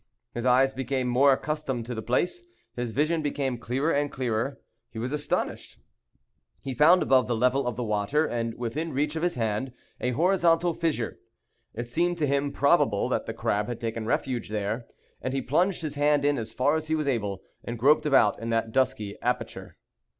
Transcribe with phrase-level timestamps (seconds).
[0.33, 2.41] His eyes became more accustomed to the place.
[2.75, 4.59] His vision became clearer and clearer.
[4.89, 5.77] He was astonished.
[6.59, 10.09] He found, above the level of the water, and within reach of his hand, a
[10.09, 11.19] horizontal fissure.
[11.75, 14.87] It seemed to him probable that the crab had taken refuge there,
[15.21, 18.39] and he plunged his hand in as far as he was able, and groped about
[18.41, 19.77] in that dusky aperture.